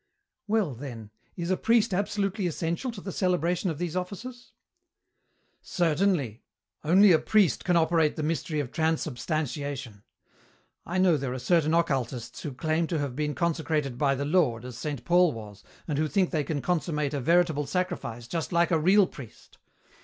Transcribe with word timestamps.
"Well, 0.47 0.73
then, 0.73 1.11
is 1.35 1.51
a 1.51 1.57
priest 1.57 1.93
absolutely 1.93 2.47
essential 2.47 2.89
to 2.93 3.01
the 3.01 3.11
celebration 3.11 3.69
of 3.69 3.77
these 3.77 3.95
offices?" 3.95 4.53
"Certainly. 5.61 6.41
Only 6.83 7.11
a 7.11 7.19
priest 7.19 7.63
can 7.63 7.75
operate 7.75 8.15
the 8.15 8.23
mystery 8.23 8.59
of 8.59 8.71
Transubstantiation. 8.71 10.01
I 10.87 10.97
know 10.97 11.17
there 11.17 11.33
are 11.33 11.37
certain 11.37 11.75
occultists 11.75 12.41
who 12.41 12.55
claim 12.55 12.87
to 12.87 12.97
have 12.97 13.15
been 13.15 13.35
consecrated 13.35 13.99
by 13.99 14.15
the 14.15 14.25
Lord, 14.25 14.65
as 14.65 14.75
Saint 14.75 15.05
Paul 15.05 15.33
was, 15.33 15.63
and 15.87 15.99
who 15.99 16.07
think 16.07 16.31
they 16.31 16.43
can 16.43 16.63
consummate 16.63 17.13
a 17.13 17.19
veritable 17.21 17.67
sacrifice 17.67 18.27
just 18.27 18.51
like 18.51 18.71
a 18.71 18.79
real 18.79 19.05
priest. 19.05 19.59